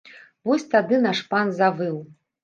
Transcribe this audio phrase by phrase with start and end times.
[0.51, 1.99] Вось тады наш пан завыў!